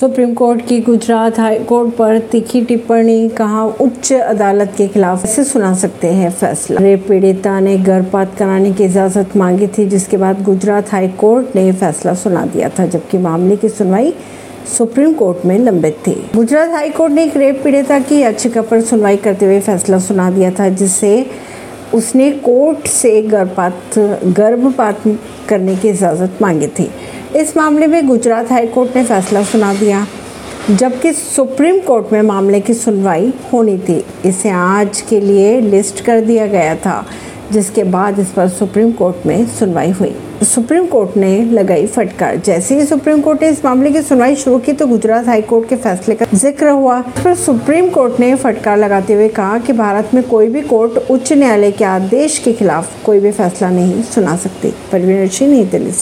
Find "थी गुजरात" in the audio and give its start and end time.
16.06-16.70